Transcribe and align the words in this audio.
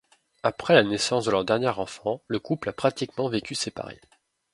Après 0.41 0.73
la 0.73 0.81
naissance 0.83 1.25
de 1.25 1.29
leur 1.29 1.45
dernier 1.45 1.67
enfant, 1.67 2.23
le 2.25 2.39
couple 2.39 2.69
a 2.69 2.73
pratiquement 2.73 3.29
vécu 3.29 3.53
séparé. 3.53 4.01